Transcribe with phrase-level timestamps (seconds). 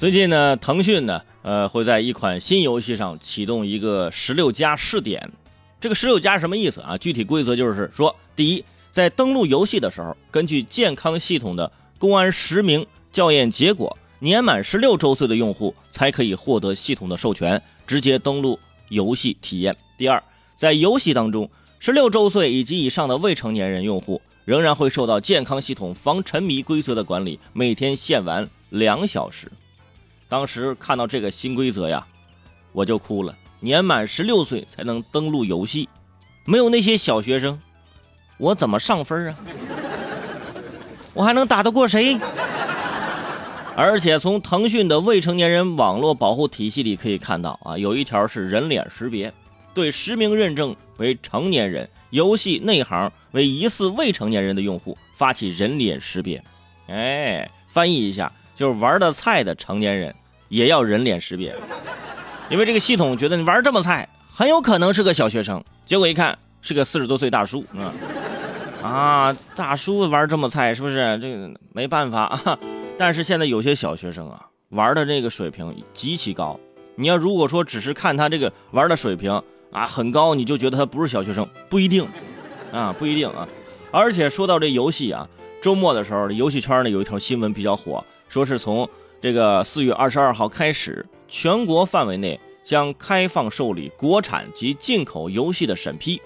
[0.00, 5.30] 最近呢，腾讯呢，呃，会在一款新游戏上启动一个十六加试点。
[5.78, 6.96] 这个十六加什么意思啊？
[6.96, 18.58] 具体规则就是说，第一，在登录游戏的时候，根据健康系统的公安实名校验结果，年满十六周岁的用户才可以获得系统的授权，直接登录
[18.88, 19.76] 游戏体验。
[19.98, 20.22] 第二，
[20.56, 29.52] 在游戏当中，十六周岁以及以上的未成年人用户仍然会受到健康系统防沉迷规则的管理，每天限玩两小时。
[30.30, 32.06] 当时看到这个新规则呀，
[32.70, 33.34] 我就哭了。
[33.58, 35.88] 年满十六岁才能登录游戏，
[36.44, 37.60] 没有那些小学生，
[38.38, 39.36] 我怎么上分啊？
[41.12, 42.16] 我还能打得过谁？
[43.74, 49.32] 而且从腾讯的未成年人网络保护体系里可以看到啊，有一条是人脸识别，
[49.74, 56.40] 对实名认证为成年人、游戏内行为疑似未成年人的用户发起人脸识别。
[56.86, 60.14] 哎，翻译一下就是玩的菜的成年人。
[60.50, 61.54] 也要人脸识别，
[62.50, 65.62] 因为这个系统觉得你玩这么菜，很有可能是个小学生。
[65.86, 67.94] 结果一看是个四十多岁大叔，啊
[68.82, 71.16] 啊，大叔玩这么菜，是不是？
[71.22, 72.58] 这个没办法啊。
[72.98, 76.58] 但是现在有些小学生啊，玩的这个水平极其高。
[76.96, 82.04] 你要如果说只是看他这个玩的水平啊很高，你就觉得他不是小学生，不一定
[82.72, 83.46] 啊，不一定啊。
[83.92, 85.28] 而且说到这游戏啊，
[85.62, 88.90] 周末的时候，游戏圈呢有一条新闻比较火，说是从。
[89.20, 96.22] 这个四月二十二号开始，全国范围内将开放受理国产及进口游戏的审批，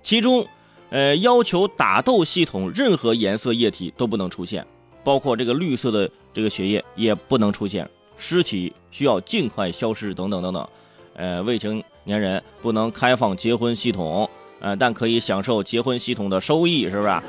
[0.00, 0.46] 其中，
[0.90, 4.64] 呃，要求打斗系统任何颜色液体都不能出现，
[5.02, 10.68] 包括这个绿色的这个血液也不能出现，尸体需要尽快消失等等等等，
[11.14, 14.30] 呃，未成年人不能开放结婚系统，
[14.60, 17.20] 呃，但可以享受结婚系统的收益，是不是？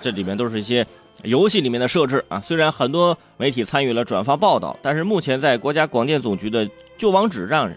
[0.00, 0.86] 这里面都是一些。
[1.24, 7.70] 游戏里面的设置啊，虽然很多媒体参与了转发报道，但是目前在国家广电总局的旧网址上，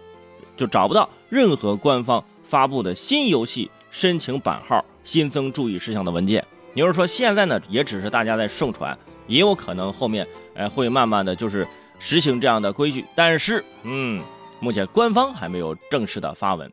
[0.56, 6.44] 就找不到任何官方发布的新游戏申请版号、新增注意事项的文件。
[6.74, 11.68] 也就是说，现在呢，也只是大家在盛传，也有可能后面呃会慢慢的就是
[12.00, 13.06] 实行这样的规矩。
[13.14, 14.22] 但是，嗯，
[14.60, 16.72] 目前官方还没有正式的发文，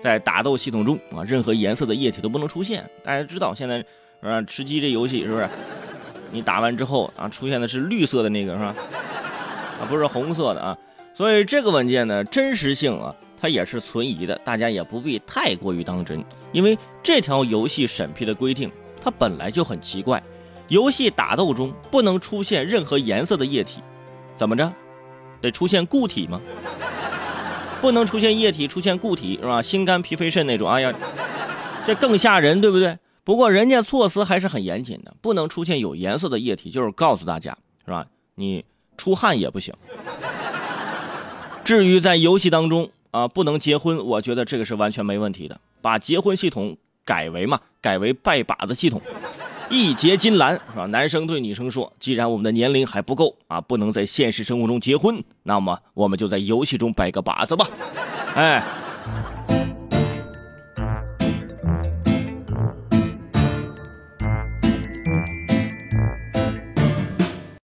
[0.00, 2.88] 在打斗系统中啊，任何颜色的液体都不能出现。
[3.02, 3.84] 大家知道现在是
[4.28, 4.42] 吧？
[4.42, 5.48] 吃鸡这游戏是不是？
[6.30, 8.74] 你打完之后啊，出现的是绿色的那个是吧？
[9.80, 10.76] 啊，不是红色的啊，
[11.14, 18.70] 所以这个文件呢，真实性啊，它也是存疑的，大家也不必太过于当真，因为这条游戏审批的规定，
[19.02, 20.22] 它本来就很奇怪，
[20.68, 23.80] 游戏打斗中不能出现任何颜色的液体，
[24.36, 24.72] 怎么着，
[25.40, 26.40] 得出现固体吗？
[27.80, 29.62] 不能出现液体，出现固体是吧？
[29.62, 30.92] 心肝脾肺肾那种，哎呀，
[31.86, 32.98] 这更吓人，对不对？
[33.30, 38.04] 不过人家措辞还是很严谨的，不能出现有颜色的液体，就是告诉大家，是吧？
[38.34, 38.64] 你
[38.96, 39.72] 出汗也不行。
[41.62, 45.60] 至于在游戏当中啊，不能结婚，我觉得这个是完全没问题的。
[45.80, 49.00] 把结婚系统改为嘛，改为拜把子系统，
[49.70, 50.86] 一结金兰，是吧？
[50.86, 57.68] 男生对女生说，既然我们的年龄还不够啊，不能在现实生活中结婚，那么我们就在游戏中拜个把子吧，
[58.34, 58.60] 哎。